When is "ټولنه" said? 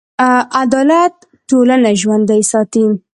1.49-1.89